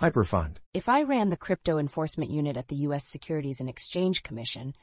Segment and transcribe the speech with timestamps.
[0.00, 0.58] Hyperfund.
[0.72, 3.08] If I ran the crypto enforcement unit at the U.S.
[3.08, 4.74] Securities and Exchange Commission,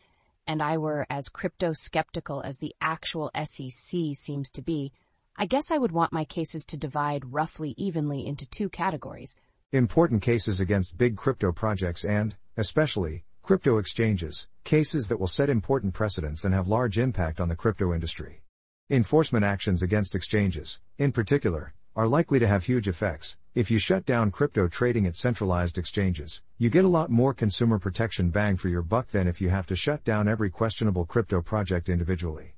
[0.45, 4.91] and I were as crypto skeptical as the actual SEC seems to be,
[5.37, 9.35] I guess I would want my cases to divide roughly evenly into two categories.
[9.71, 15.93] Important cases against big crypto projects and, especially, crypto exchanges, cases that will set important
[15.93, 18.41] precedents and have large impact on the crypto industry.
[18.89, 23.37] Enforcement actions against exchanges, in particular, are likely to have huge effects.
[23.55, 27.79] If you shut down crypto trading at centralized exchanges, you get a lot more consumer
[27.79, 31.41] protection bang for your buck than if you have to shut down every questionable crypto
[31.41, 32.57] project individually.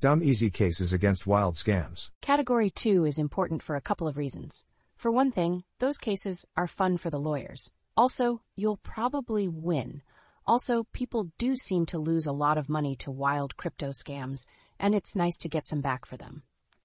[0.00, 2.10] Dumb easy cases against wild scams.
[2.22, 4.64] Category 2 is important for a couple of reasons.
[4.96, 7.70] For one thing, those cases are fun for the lawyers.
[7.94, 10.00] Also, you'll probably win.
[10.46, 14.46] Also, people do seem to lose a lot of money to wild crypto scams,
[14.80, 16.42] and it's nice to get some back for them.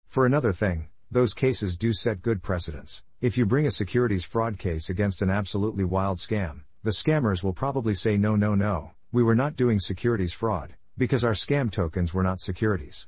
[0.09, 3.03] For another thing, those cases do set good precedents.
[3.23, 7.53] If you bring a securities fraud case against an absolutely wild scam, the scammers will
[7.53, 12.13] probably say no no no, we were not doing securities fraud, because our scam tokens
[12.13, 13.07] were not securities.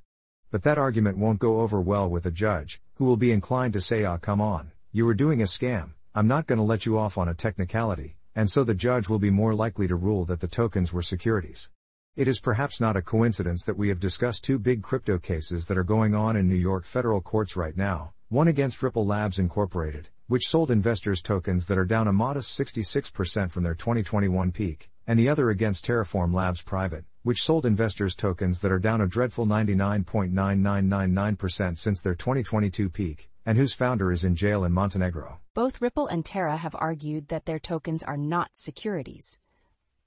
[0.52, 3.82] But that argument won't go over well with a judge, who will be inclined to
[3.82, 7.18] say ah come on, you were doing a scam, I'm not gonna let you off
[7.18, 10.48] on a technicality, and so the judge will be more likely to rule that the
[10.48, 11.70] tokens were securities.
[12.16, 15.78] It is perhaps not a coincidence that we have discussed two big crypto cases that
[15.78, 20.10] are going on in New York federal courts right now, one against Ripple Labs Incorporated,
[20.28, 25.20] which sold investors tokens that are down a modest 66% from their 2021 peak, and
[25.20, 29.46] the other against Terraform Labs Private, which sold investors tokens that are down a dreadful
[29.46, 35.40] 99.9999% since their 2022 peak, and whose founder is in jail in Montenegro.
[35.54, 39.38] Both Ripple and Terra have argued that their tokens are not securities.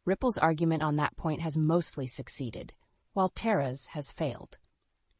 [0.05, 2.72] Ripple's argument on that point has mostly succeeded,
[3.12, 4.58] while Terra's has failed.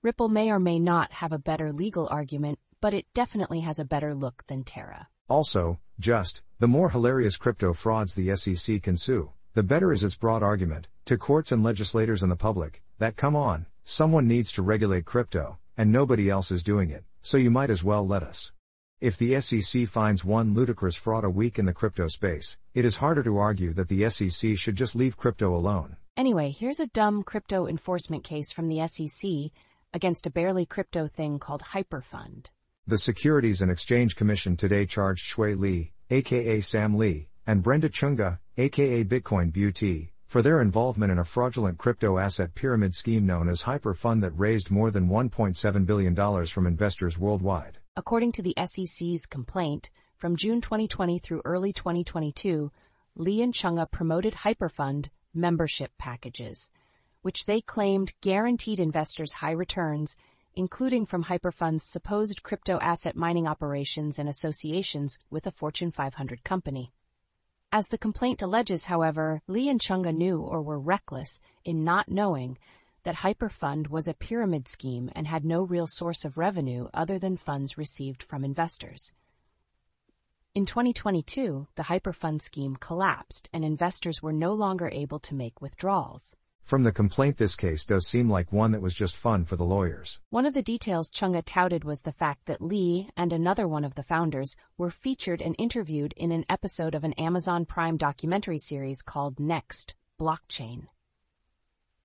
[0.03, 3.85] Ripple may or may not have a better legal argument, but it definitely has a
[3.85, 5.09] better look than Terra.
[5.29, 10.17] Also, just, the more hilarious crypto frauds the SEC can sue, the better is its
[10.17, 14.63] broad argument, to courts and legislators and the public, that come on, someone needs to
[14.63, 18.53] regulate crypto, and nobody else is doing it, so you might as well let us.
[19.01, 22.97] If the SEC finds one ludicrous fraud a week in the crypto space, it is
[22.97, 25.97] harder to argue that the SEC should just leave crypto alone.
[26.17, 29.53] Anyway, here's a dumb crypto enforcement case from the SEC
[29.95, 32.47] against a barely crypto thing called Hyperfund.
[32.89, 38.39] The Securities and Exchange Commission today charged Xue Lee, aka Sam Lee, and Brenda Chunga,
[38.57, 43.65] aka Bitcoin Beauty, for their involvement in a fraudulent crypto asset pyramid scheme known as
[43.65, 47.77] Hyperfund that raised more than $1.7 billion from investors worldwide.
[47.95, 52.73] According to the SEC's complaint, from June 2020 through early 2022,
[53.17, 56.71] Lee and Chunga promoted Hyperfund membership packages,
[57.21, 60.17] which they claimed guaranteed investors high returns,
[60.59, 66.93] including from Hyperfund's supposed crypto asset mining operations and associations with a Fortune 500 company.
[67.71, 72.59] As the complaint alleges, however, Lee and Chunga knew or were reckless in not knowing
[73.05, 77.37] that Hyperfund was a pyramid scheme and had no real source of revenue other than
[77.37, 79.13] funds received from investors.
[80.57, 86.35] In 2022, the Hyperfund scheme collapsed and investors were no longer able to make withdrawals.
[86.69, 89.65] From the complaint, this case does seem like one that was just fun for the
[89.65, 90.21] lawyers.
[90.29, 93.95] One of the details Chunga touted was the fact that Lee and another one of
[93.95, 99.01] the founders were featured and interviewed in an episode of an Amazon Prime documentary series
[99.01, 100.89] called Next Blockchain.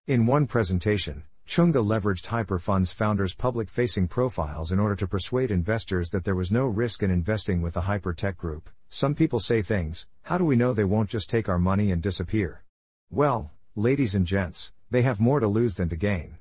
[0.08, 6.12] In one presentation, Chunga leveraged Hyperfund's founders' public facing profiles in order to persuade investors
[6.12, 8.70] that there was no risk in investing with the Hypertech group.
[8.88, 12.02] Some people say things, how do we know they won't just take our money and
[12.02, 12.64] disappear?
[13.12, 16.38] Well, ladies and gents, they have more to lose than to gain.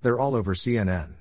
[0.00, 1.14] They're all over CNN.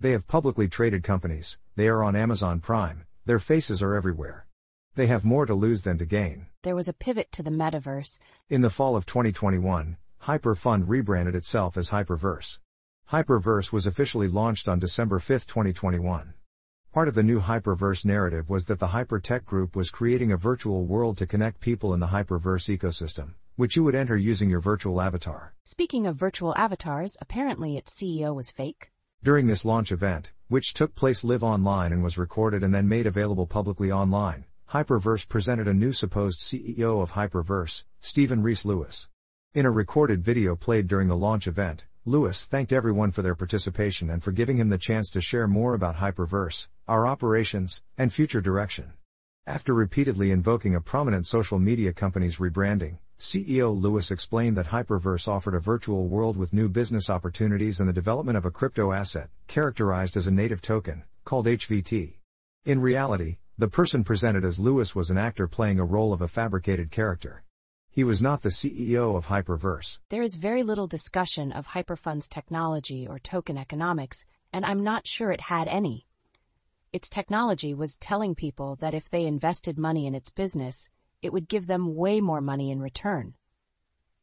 [0.00, 4.46] They have publicly traded companies, they are on Amazon Prime, their faces are everywhere.
[4.96, 6.46] They have more to lose than to gain.
[6.64, 8.18] There was a pivot to the metaverse.
[8.50, 12.58] In the fall of 2021, Hyperfund rebranded itself as Hyperverse.
[13.12, 16.34] Hyperverse was officially launched on December 5, 2021.
[16.92, 20.84] Part of the new Hyperverse narrative was that the Hypertech group was creating a virtual
[20.84, 25.00] world to connect people in the Hyperverse ecosystem, which you would enter using your virtual
[25.00, 25.54] avatar.
[25.64, 28.90] Speaking of virtual avatars, apparently its CEO was fake.
[29.22, 33.06] During this launch event, which took place live online and was recorded and then made
[33.06, 39.08] available publicly online, Hyperverse presented a new supposed CEO of Hyperverse, Stephen Reese Lewis.
[39.54, 44.10] In a recorded video played during the launch event, Lewis thanked everyone for their participation
[44.10, 48.40] and for giving him the chance to share more about Hyperverse, our operations, and future
[48.40, 48.92] direction.
[49.48, 55.54] After repeatedly invoking a prominent social media company's rebranding, CEO Lewis explained that Hyperverse offered
[55.54, 60.16] a virtual world with new business opportunities and the development of a crypto asset, characterized
[60.16, 62.14] as a native token, called HVT.
[62.64, 66.28] In reality, The person presented as Lewis was an actor playing a role of a
[66.28, 67.44] fabricated character.
[67.88, 70.00] He was not the CEO of Hyperverse.
[70.10, 75.30] There is very little discussion of Hyperfund's technology or token economics, and I'm not sure
[75.30, 76.05] it had any.
[76.96, 80.88] Its technology was telling people that if they invested money in its business,
[81.20, 83.34] it would give them way more money in return.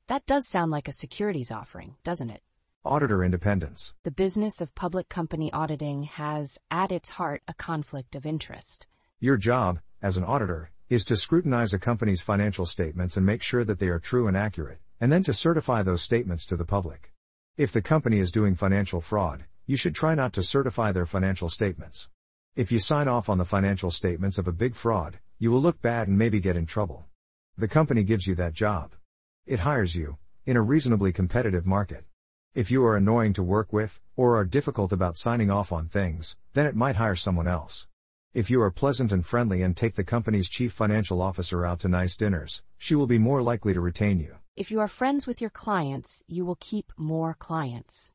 [0.08, 2.42] That does sound like a securities offering, doesn't it?
[2.84, 3.94] Auditor independence.
[4.02, 8.88] The business of public company auditing has, at its heart, a conflict of interest.
[9.20, 13.64] Your job, as an auditor, is to scrutinize a company's financial statements and make sure
[13.64, 17.14] that they are true and accurate, and then to certify those statements to the public.
[17.56, 21.50] If the company is doing financial fraud, you should try not to certify their financial
[21.50, 22.10] statements.
[22.56, 25.82] If you sign off on the financial statements of a big fraud, you will look
[25.82, 27.08] bad and maybe get in trouble.
[27.58, 28.94] The company gives you that job.
[29.48, 32.04] It hires you, in a reasonably competitive market.
[32.54, 36.36] If you are annoying to work with, or are difficult about signing off on things,
[36.54, 37.88] then it might hire someone else.
[38.36, 41.88] If you are pleasant and friendly and take the company's chief financial officer out to
[41.88, 44.36] nice dinners, she will be more likely to retain you.
[44.56, 48.14] If you are friends with your clients, you will keep more clients.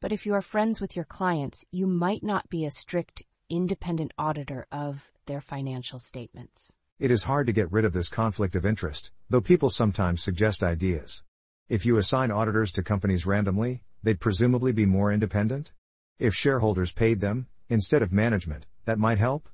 [0.00, 4.12] But if you are friends with your clients, you might not be a strict, independent
[4.18, 6.76] auditor of their financial statements.
[6.98, 10.62] It is hard to get rid of this conflict of interest, though people sometimes suggest
[10.62, 11.22] ideas.
[11.68, 15.72] If you assign auditors to companies randomly, they'd presumably be more independent?
[16.18, 19.48] If shareholders paid them, instead of management, that might help?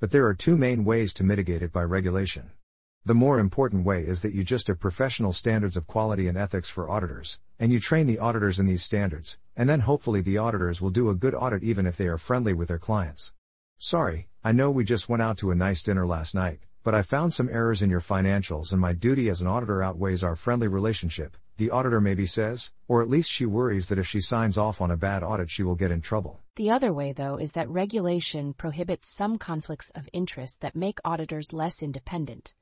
[0.00, 2.52] But there are two main ways to mitigate it by regulation.
[3.04, 6.70] The more important way is that you just have professional standards of quality and ethics
[6.70, 10.80] for auditors, and you train the auditors in these standards, and then hopefully the auditors
[10.80, 13.32] will do a good audit even if they are friendly with their clients.
[13.78, 17.02] Sorry, I know we just went out to a nice dinner last night, but I
[17.02, 20.68] found some errors in your financials and my duty as an auditor outweighs our friendly
[20.68, 24.80] relationship, the auditor maybe says, or at least she worries that if she signs off
[24.80, 26.40] on a bad audit she will get in trouble.
[26.56, 31.52] The other way, though, is that regulation prohibits some conflicts of interest that make auditors
[31.52, 32.54] less independent.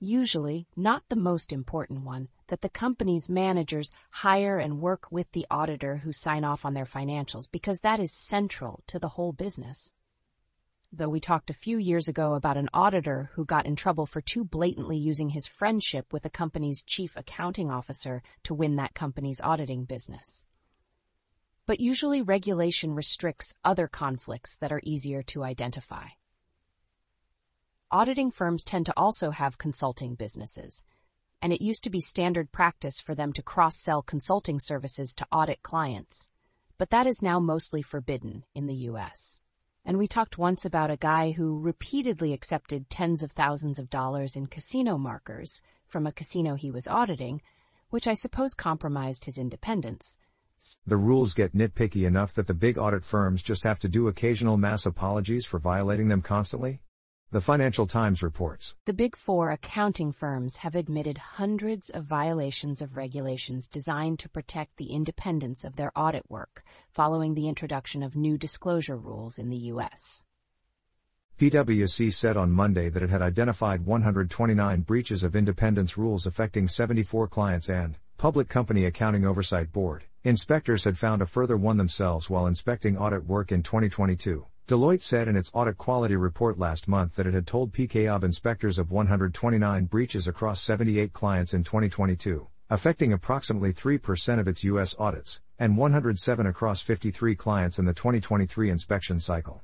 [0.00, 5.46] Usually, not the most important one, that the company's managers hire and work with the
[5.50, 9.90] auditor who sign off on their financials because that is central to the whole business.
[10.92, 14.20] Though we talked a few years ago about an auditor who got in trouble for
[14.20, 19.40] too blatantly using his friendship with a company's chief accounting officer to win that company's
[19.40, 20.46] auditing business
[21.66, 26.06] but usually regulation restricts other conflicts that are easier to identify.
[27.90, 30.84] Auditing firms tend to also have consulting businesses,
[31.46, 35.62] and it used to be standard practice for them to cross-sell consulting services to audit
[35.62, 36.28] clients,
[36.76, 39.38] but that is now mostly forbidden in the US.
[39.84, 44.34] And we talked once about a guy who repeatedly accepted tens of thousands of dollars
[44.34, 47.40] in casino markers from a casino he was auditing,
[47.90, 50.18] which I suppose compromised his independence
[50.84, 54.56] the rules get nitpicky enough that the big audit firms just have to do occasional
[54.56, 56.80] mass apologies for violating them constantly?
[57.32, 58.76] The Financial Times reports.
[58.84, 64.76] The big four accounting firms have admitted hundreds of violations of regulations designed to protect
[64.76, 69.56] the independence of their audit work following the introduction of new disclosure rules in the
[69.56, 70.22] U.S.
[71.36, 77.26] PwC said on Monday that it had identified 129 breaches of independence rules affecting 74
[77.26, 80.04] clients and Public Company Accounting Oversight Board.
[80.22, 84.46] Inspectors had found a further one themselves while inspecting audit work in 2022.
[84.68, 88.80] Deloitte said in its audit quality report last month that it had told PCAOB inspectors
[88.80, 94.96] of 129 breaches across 78 clients in 2022, affecting approximately 3% of its U.S.
[94.98, 99.62] audits, and 107 across 53 clients in the 2023 inspection cycle.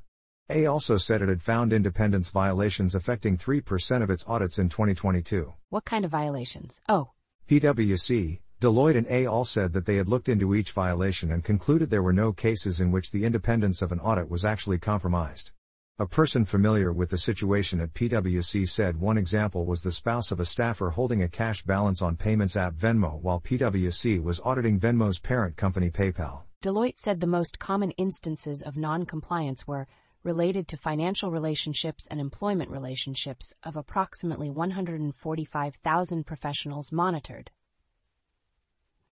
[0.49, 5.53] EY also said it had found independence violations affecting 3% of its audits in 2022.
[5.71, 6.81] What kind of violations?
[6.89, 7.11] Oh.
[7.49, 11.91] PwC, Deloitte and EY all said that they had looked into each violation and concluded
[11.91, 15.51] there were no cases in which the independence of an audit was actually compromised.
[15.99, 20.39] A person familiar with the situation at PwC said one example was the spouse of
[20.39, 25.19] a staffer holding a cash balance on payments app Venmo while PwC was auditing Venmo's
[25.19, 26.43] parent company PayPal.
[26.63, 29.89] Deloitte said the most common instances of non-compliance were
[30.23, 37.51] related to financial relationships and employment relationships of approximately 145,000 professionals monitored.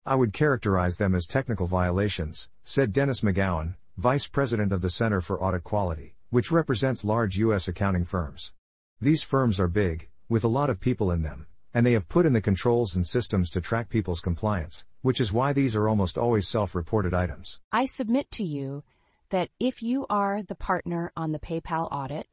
[0.07, 5.21] I would characterize them as technical violations, said Dennis McGowan, Vice President of the Center
[5.21, 7.69] for Audit Quality, which represents large U.S.
[7.69, 8.54] accounting firms.
[8.99, 12.25] These firms are big, with a lot of people in them, and they have put
[12.25, 16.16] in the controls and systems to track people's compliance, which is why these are almost
[16.16, 17.61] always self-reported items.
[17.71, 18.83] I submit to you
[19.28, 22.26] that if you are the partner on the PayPal audit,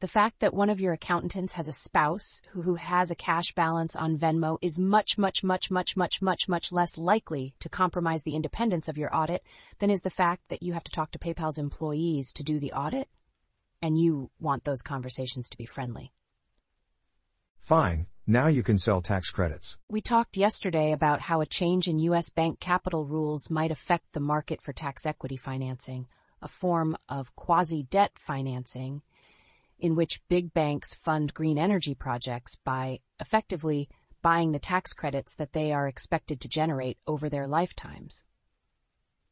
[0.00, 3.52] the fact that one of your accountants has a spouse who, who has a cash
[3.54, 8.22] balance on Venmo is much, much, much, much, much, much, much less likely to compromise
[8.22, 9.42] the independence of your audit
[9.80, 12.72] than is the fact that you have to talk to PayPal's employees to do the
[12.72, 13.08] audit.
[13.80, 16.12] and you want those conversations to be friendly.
[17.60, 19.78] Fine, now you can sell tax credits.
[19.88, 22.28] We talked yesterday about how a change in U.S.
[22.30, 26.06] bank capital rules might affect the market for tax equity financing,
[26.42, 29.02] a form of quasi-debt financing
[29.78, 33.88] in which big banks fund green energy projects by effectively
[34.22, 38.24] buying the tax credits that they are expected to generate over their lifetimes.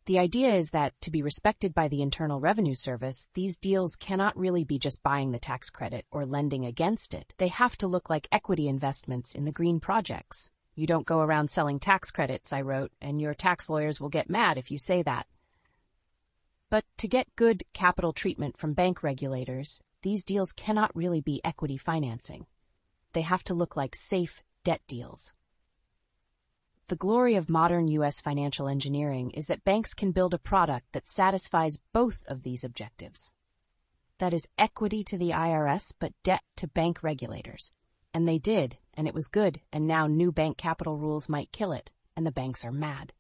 [0.06, 4.38] The idea is that to be respected by the Internal Revenue Service, these deals cannot
[4.38, 7.34] really be just buying the tax credit or lending against it.
[7.38, 10.52] They have to look like equity investments in the green projects.
[10.76, 14.30] You don't go around selling tax credits, I wrote, and your tax lawyers will get
[14.30, 15.26] mad if you say that.
[16.70, 21.76] But to get good capital treatment from bank regulators, these deals cannot really be equity
[21.76, 22.46] financing.
[23.12, 25.32] They have to look like safe debt deals.
[26.88, 28.20] The glory of modern U.S.
[28.20, 33.32] financial engineering is that banks can build a product that satisfies both of these objectives.
[34.18, 37.72] That is equity to the IRS, but debt to bank regulators.
[38.14, 41.72] And they did, and it was good, and now new bank capital rules might kill
[41.72, 43.12] it, and the banks are mad.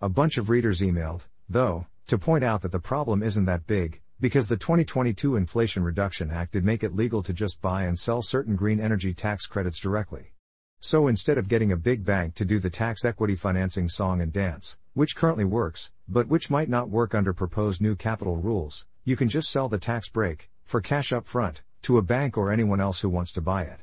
[0.00, 4.00] A bunch of readers emailed, though, to point out that the problem isn't that big,
[4.20, 8.22] because the 2022 Inflation Reduction Act did make it legal to just buy and sell
[8.22, 10.32] certain green energy tax credits directly.
[10.78, 14.32] So instead of getting a big bank to do the tax equity financing song and
[14.32, 19.16] dance, which currently works, but which might not work under proposed new capital rules, you
[19.16, 22.80] can just sell the tax break, for cash up front, to a bank or anyone
[22.80, 23.80] else who wants to buy it.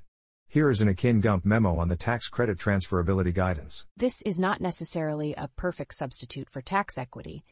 [0.48, 3.88] Here is an Akin Gump memo on the tax credit transferability guidance.
[3.98, 7.44] This is not necessarily a perfect substitute for tax equity,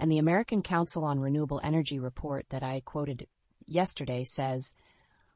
[0.00, 3.26] and the American Council on Renewable Energy report that I quoted
[3.66, 4.72] yesterday says,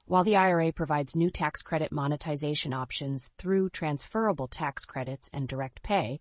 [0.06, 5.82] while the IRA provides new tax credit monetization options through transferable tax credits and direct
[5.82, 6.18] pay,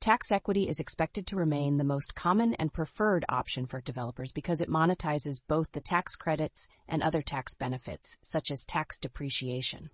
[0.00, 4.60] tax equity is expected to remain the most common and preferred option for developers because
[4.60, 9.90] it monetizes both the tax credits and other tax benefits, such as tax depreciation.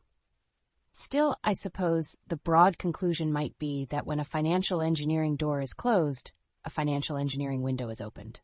[0.92, 5.74] Still, I suppose the broad conclusion might be that when a financial engineering door is
[5.74, 6.32] closed,
[6.64, 8.40] a financial engineering window is opened.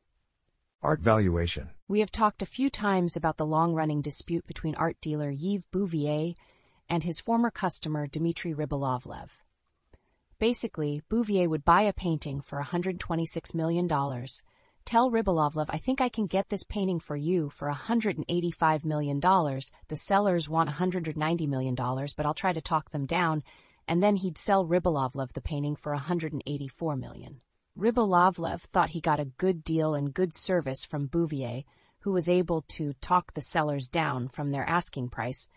[0.82, 1.70] Art valuation.
[1.88, 6.34] We have talked a few times about the long-running dispute between art dealer Yves Bouvier
[6.88, 9.28] and his former customer Dmitry Rybolovlev.
[10.38, 13.88] Basically, Bouvier would buy a painting for $126 million,
[14.84, 19.20] tell Rybolovlev, I think I can get this painting for you for $185 million.
[19.20, 23.42] The sellers want $190 million, but I'll try to talk them down,
[23.88, 27.40] and then he'd sell Rybolovlev the painting for $184 million.
[27.78, 31.62] Rybolovlev thought he got a good deal and good service from Bouvier,
[32.00, 35.48] who was able to talk the sellers down from their asking price,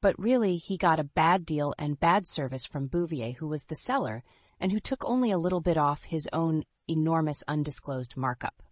[0.00, 3.74] but really he got a bad deal and bad service from Bouvier, who was the
[3.74, 4.24] seller,
[4.58, 8.62] and who took only a little bit off his own enormous undisclosed markup.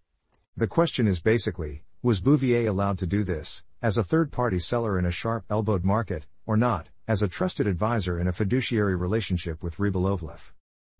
[0.56, 5.04] The question is basically, was Bouvier allowed to do this, as a third-party seller in
[5.04, 10.53] a sharp-elbowed market, or not, as a trusted advisor in a fiduciary relationship with Rybolovlev?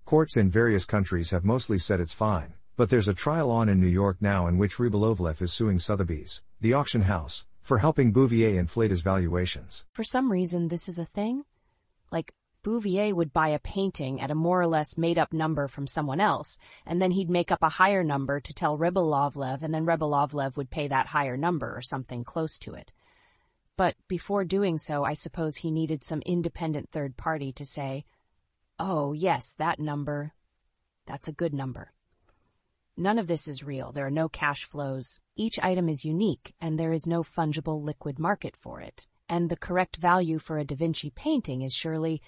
[0.04, 3.80] Courts in various countries have mostly said it's fine, but there's a trial on in
[3.80, 8.58] New York now in which Rybolovlev is suing Sotheby's, the auction house, for helping Bouvier
[8.58, 9.87] inflate his valuations.
[9.94, 11.44] For some reason, this is a thing?
[12.12, 15.87] Like, Bouvier would buy a painting at a more or less made up number from
[15.87, 19.87] someone else, and then he'd make up a higher number to tell Rybolovlev, and then
[19.87, 22.92] Rybolovlev would pay that higher number or something close to it.
[23.78, 28.04] But before doing so, I suppose he needed some independent third party to say,
[28.78, 30.33] Oh, yes, that number.
[31.07, 31.93] That's a good number.
[32.97, 33.93] None of this is real.
[33.93, 35.19] There are no cash flows.
[35.37, 39.07] Each item is unique, and there is no fungible liquid market for it.
[39.28, 42.21] And the correct value for a Da Vinci painting is surely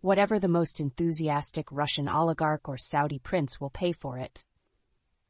[0.00, 4.44] whatever the most enthusiastic Russian oligarch or Saudi prince will pay for it.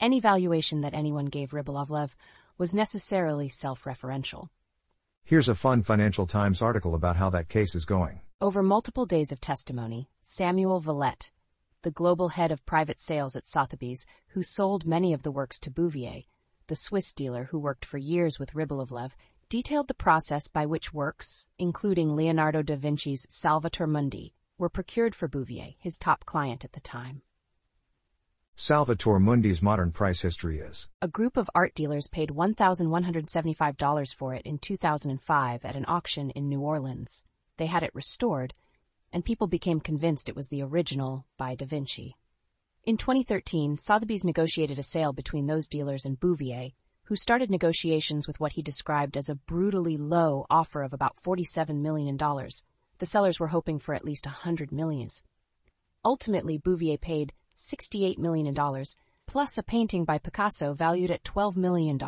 [0.00, 2.10] Any valuation that anyone gave Rybolovlev
[2.58, 4.48] was necessarily self-referential.
[5.22, 8.20] Here's a fun Financial Times article about how that case is going.
[8.40, 11.30] Over multiple days of testimony, Samuel Valette,
[11.82, 15.70] the global head of private sales at Sotheby's, who sold many of the works to
[15.70, 16.22] Bouvier,
[16.66, 19.12] the Swiss dealer who worked for years with Rybolovlev,
[19.48, 25.28] detailed the process by which works, including Leonardo da Vinci's Salvator Mundi, were procured for
[25.28, 27.22] Bouvier, his top client at the time.
[28.56, 30.88] Salvator Mundi's modern price history is.
[31.00, 36.48] A group of art dealers paid $1,175 for it in 2005 at an auction in
[36.48, 37.22] New Orleans.
[37.56, 38.54] They had it restored,
[39.12, 42.16] and people became convinced it was the original by Da Vinci.
[42.84, 46.72] In 2013, Sotheby's negotiated a sale between those dealers and Bouvier,
[47.04, 51.80] who started negotiations with what he described as a brutally low offer of about $47
[51.80, 52.16] million.
[52.16, 55.08] The sellers were hoping for at least 100 million.
[56.04, 58.54] Ultimately, Bouvier paid $68 million,
[59.26, 61.98] plus a painting by Picasso valued at $12 million,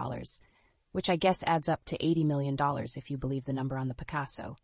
[0.92, 2.56] which I guess adds up to $80 million
[2.96, 4.56] if you believe the number on the Picasso.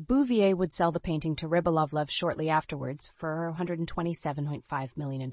[0.00, 5.30] Bouvier would sell the painting to Rybolovlev shortly afterwards for $127.5 million.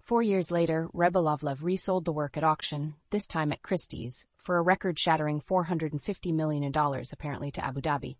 [0.00, 4.62] Four years later, Rybolovlev resold the work at auction, this time at Christie's, for a
[4.62, 6.72] record-shattering $450 million
[7.12, 8.16] apparently to Abu Dhabi.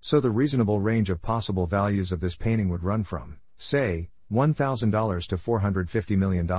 [0.00, 5.26] So the reasonable range of possible values of this painting would run from, say, $1,000
[5.26, 6.50] to $450 million.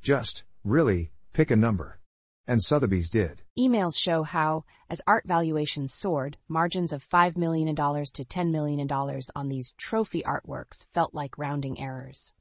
[0.00, 1.97] Just, really, pick a number.
[2.48, 3.42] And Sotheby's did.
[3.58, 7.82] Emails show how, as art valuations soared, margins of $5 million to
[8.24, 8.90] $10 million
[9.36, 12.32] on these trophy artworks felt like rounding errors.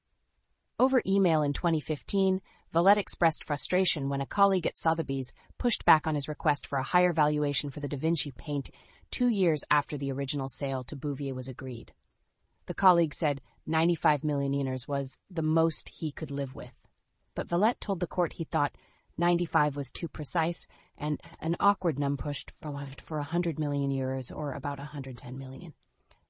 [0.80, 2.40] Over email in 2015,
[2.72, 6.84] Valette expressed frustration when a colleague at Sotheby's pushed back on his request for a
[6.84, 8.70] higher valuation for the Da Vinci paint
[9.12, 11.92] two years after the original sale to Bouvier was agreed.
[12.68, 16.74] The colleague said 95 million yeners was the most he could live with.
[17.36, 18.76] But Valette told the court he thought
[19.18, 22.52] 95 was too precise and an awkward number pushed
[23.04, 25.74] for 100 million euros or about 110 million.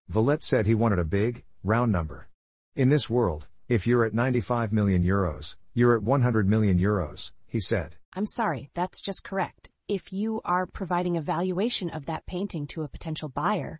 [0.09, 2.27] Valette said he wanted a big, round number.
[2.75, 7.59] In this world, if you're at 95 million euros, you're at 100 million euros, he
[7.59, 7.95] said.
[8.13, 9.69] I'm sorry, that's just correct.
[9.87, 13.79] If you are providing a valuation of that painting to a potential buyer,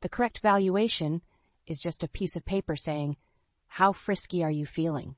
[0.00, 1.22] the correct valuation
[1.66, 3.16] is just a piece of paper saying,
[3.66, 5.16] How frisky are you feeling?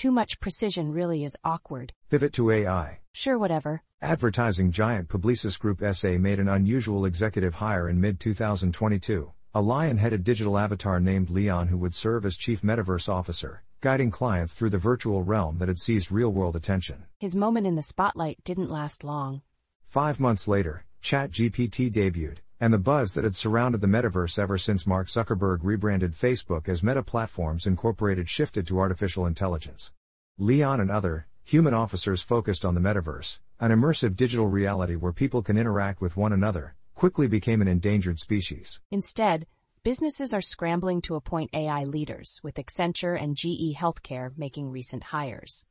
[0.00, 1.92] Too much precision really is awkward.
[2.08, 3.00] Pivot to AI.
[3.12, 3.82] Sure, whatever.
[4.00, 9.98] Advertising giant Publicis Groupe SA made an unusual executive hire in mid 2022 a lion
[9.98, 14.70] headed digital avatar named Leon who would serve as chief metaverse officer, guiding clients through
[14.70, 17.04] the virtual realm that had seized real world attention.
[17.18, 19.42] His moment in the spotlight didn't last long.
[19.82, 24.86] Five months later, ChatGPT debuted, and the buzz that had surrounded the metaverse ever since
[24.86, 29.92] Mark Zuckerberg rebranded Facebook as Meta Platforms Incorporated shifted to artificial intelligence.
[30.36, 35.42] Leon and other, human officers focused on the metaverse, an immersive digital reality where people
[35.42, 38.78] can interact with one another, quickly became an endangered species.
[38.90, 39.46] Instead,
[39.82, 45.64] businesses are scrambling to appoint AI leaders, with Accenture and GE Healthcare making recent hires.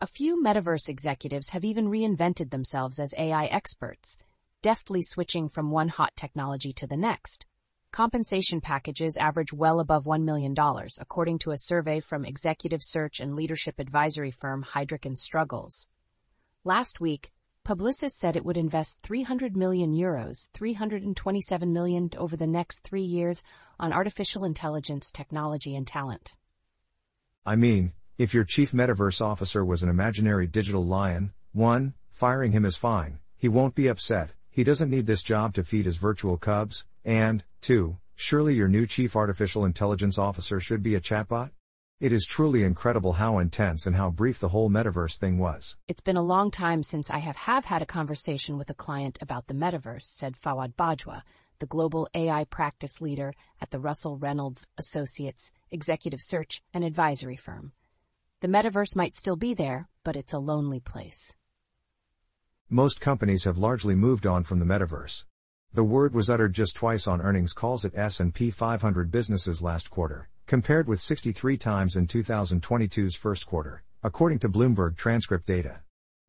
[0.00, 4.16] A few metaverse executives have even reinvented themselves as AI experts,
[4.62, 7.46] deftly switching from one hot technology to the next.
[7.92, 10.54] Compensation packages average well above $1 million,
[10.98, 15.86] according to a survey from executive search and leadership advisory firm Heidrick & Struggles.
[16.64, 17.30] Last week,
[17.66, 23.42] Publicis said it would invest 300 million euros, 327 million over the next three years
[23.78, 26.34] on artificial intelligence technology and talent.
[27.44, 31.94] I mean, if your chief metaverse officer was an imaginary digital lion, 1.
[32.10, 35.86] Firing him is fine, he won't be upset, he doesn't need this job to feed
[35.86, 37.96] his virtual cubs, and, 2.
[38.14, 41.50] Surely your new chief artificial intelligence officer should be a chatbot?
[42.00, 45.76] It is truly incredible how intense and how brief the whole metaverse thing was.
[45.88, 49.18] It's been a long time since I have, have had a conversation with a client
[49.22, 51.22] about the metaverse, said Fawad Bajwa,
[51.58, 57.72] the global AI practice leader at the Russell Reynolds Associates executive search and advisory firm.
[58.40, 61.32] The metaverse might still be there, but it's a lonely place.
[62.74, 65.26] Most companies have largely moved on from the metaverse.
[65.74, 70.30] The word was uttered just twice on earnings calls at S&P 500 businesses last quarter
[70.46, 75.80] compared with 63 times in 2022's first quarter, according to Bloomberg transcript data.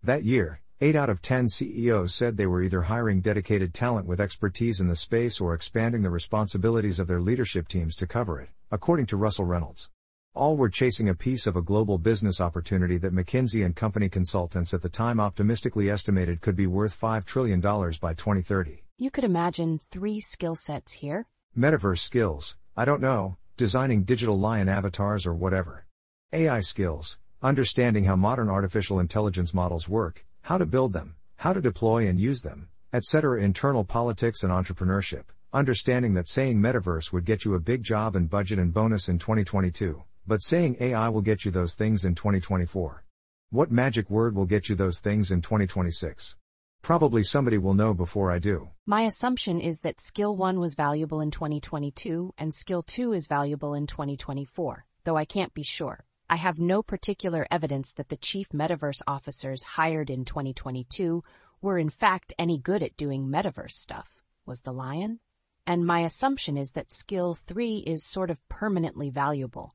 [0.04, 4.20] That year, 8 out of 10 CEOs said they were either hiring dedicated talent with
[4.20, 8.50] expertise in the space or expanding the responsibilities of their leadership teams to cover it,
[8.70, 9.90] according to Russell Reynolds.
[10.36, 14.74] All were chasing a piece of a global business opportunity that McKinsey and Company consultants
[14.74, 18.82] at the time optimistically estimated could be worth $5 trillion by 2030.
[18.98, 21.28] You could imagine three skill sets here.
[21.56, 25.86] Metaverse skills, I don't know, designing digital lion avatars or whatever.
[26.32, 31.62] AI skills, understanding how modern artificial intelligence models work, how to build them, how to
[31.62, 33.40] deploy and use them, etc.
[33.40, 38.32] Internal politics and entrepreneurship, understanding that saying metaverse would get you a big job and
[38.32, 43.04] budget and bonus in 2022, but saying AI will get you those things in 2024.
[43.50, 46.36] What magic word will get you those things in 2026?
[46.82, 48.70] Probably somebody will know before I do.
[48.86, 53.74] My assumption is that Skill 1 was valuable in 2022 and Skill 2 is valuable
[53.74, 56.04] in 2024, though I can't be sure.
[56.30, 61.24] I have no particular evidence that the chief metaverse officers hired in 2022
[61.62, 65.20] were in fact any good at doing metaverse stuff, was the lion?
[65.66, 69.74] And my assumption is that Skill 3 is sort of permanently valuable,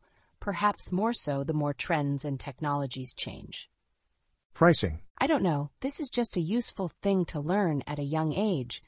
[0.48, 3.68] perhaps more so the more trends and technologies change.
[4.54, 5.00] Pricing.
[5.18, 8.82] I don't know, this is just a useful thing to learn at a young age.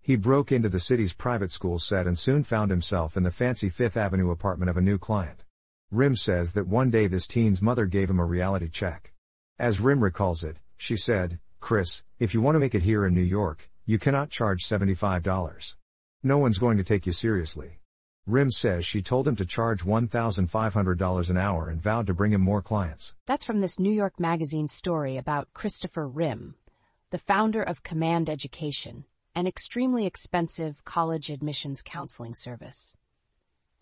[0.00, 3.68] He broke into the city's private school set and soon found himself in the fancy
[3.68, 5.44] Fifth Avenue apartment of a new client.
[5.92, 9.12] Rim says that one day this teen's mother gave him a reality check.
[9.56, 13.14] As Rim recalls it, she said, Chris, If you want to make it here in
[13.14, 15.76] New York, you cannot charge $75.
[16.24, 17.78] No one's going to take you seriously.
[18.26, 22.40] Rim says she told him to charge $1,500 an hour and vowed to bring him
[22.40, 23.14] more clients.
[23.26, 26.54] That's from this New York Magazine story about Christopher Rim,
[27.10, 32.94] the founder of Command Education, an extremely expensive college admissions counseling service.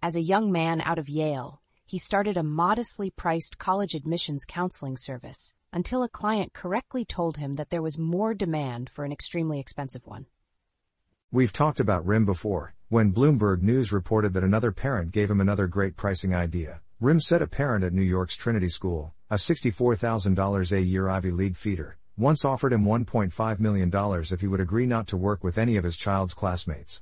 [0.03, 4.97] As a young man out of Yale, he started a modestly priced college admissions counseling
[4.97, 9.61] service until a client correctly told him that there was more demand for an extremely
[9.61, 10.27] expensive one.
[11.31, 15.67] We've talked about RIM before, when Bloomberg News reported that another parent gave him another
[15.67, 16.83] great pricing idea.
[17.01, 21.57] RIM said a parent at New York's Trinity School, a $64,000 a year Ivy League
[21.57, 23.91] feeder, once offered him $1.5 million
[24.31, 27.01] if he would agree not to work with any of his child's classmates.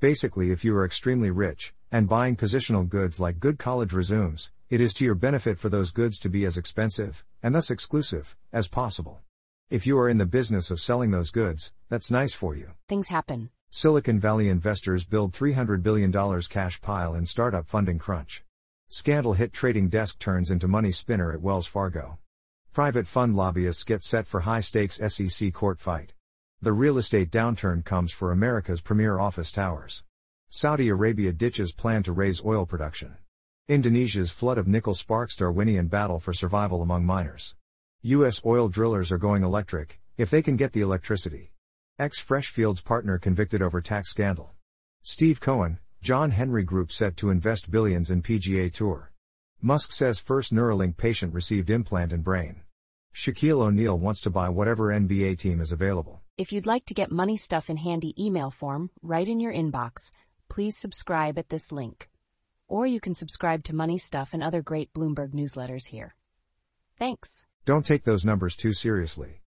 [0.00, 4.80] Basically, if you are extremely rich, and buying positional goods like good college resumes, it
[4.80, 8.66] is to your benefit for those goods to be as expensive, and thus exclusive, as
[8.66, 9.20] possible.
[9.70, 12.72] If you are in the business of selling those goods, that's nice for you.
[12.88, 13.50] Things happen.
[13.70, 16.10] Silicon Valley investors build $300 billion
[16.48, 18.42] cash pile in startup funding crunch.
[18.88, 22.18] Scandal hit trading desk turns into money spinner at Wells Fargo.
[22.72, 26.14] Private fund lobbyists get set for high stakes SEC court fight.
[26.62, 30.02] The real estate downturn comes for America's premier office towers.
[30.48, 33.18] Saudi Arabia ditches plan to raise oil production.
[33.68, 37.54] Indonesia's flood of nickel sparks Darwinian battle for survival among miners.
[38.00, 38.40] U.S.
[38.46, 41.52] oil drillers are going electric, if they can get the electricity.
[42.00, 44.54] Ex Freshfields partner convicted over tax scandal.
[45.02, 49.10] Steve Cohen, John Henry Group set to invest billions in PGA Tour.
[49.60, 52.62] Musk says first Neuralink patient received implant in brain.
[53.12, 56.22] Shaquille O'Neal wants to buy whatever NBA team is available.
[56.36, 60.12] If you'd like to get money stuff in handy email form right in your inbox,
[60.48, 62.08] please subscribe at this link.
[62.68, 66.14] Or you can subscribe to Money Stuff and other great Bloomberg newsletters here.
[66.96, 67.46] Thanks.
[67.64, 69.40] Don't take those numbers too seriously.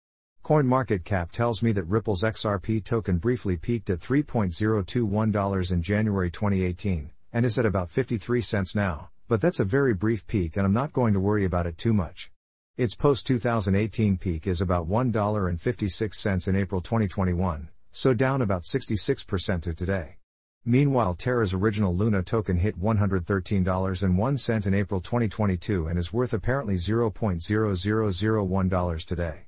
[0.43, 7.45] CoinMarketCap tells me that Ripple's XRP token briefly peaked at $3.021 in January 2018, and
[7.45, 10.93] is at about 53 cents now, but that's a very brief peak and I'm not
[10.93, 12.31] going to worry about it too much.
[12.75, 19.75] Its post 2018 peak is about $1.56 in April 2021, so down about 66% to
[19.75, 20.17] today.
[20.65, 29.05] Meanwhile, Terra's original Luna token hit $113.01 in April 2022 and is worth apparently $0.0001
[29.05, 29.45] today.